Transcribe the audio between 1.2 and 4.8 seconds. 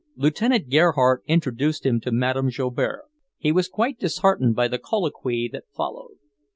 introduced him to Madame Joubert. He was quite disheartened by the